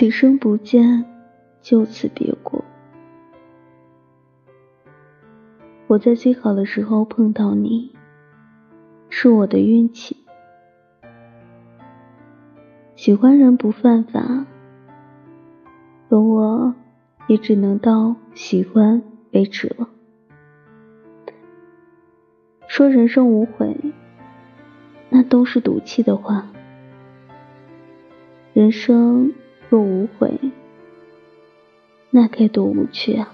[0.00, 1.04] 此生不见，
[1.60, 2.64] 就此别过。
[5.88, 7.94] 我在最好的时候碰到你，
[9.10, 10.16] 是我的运气。
[12.96, 14.46] 喜欢人不犯法，
[16.08, 16.74] 可我
[17.26, 19.86] 也只能到喜欢为止了。
[22.66, 23.76] 说人生无悔，
[25.10, 26.46] 那都是赌气的话。
[28.54, 29.34] 人生
[29.70, 30.38] 若无悔，
[32.10, 33.32] 那该多无趣啊！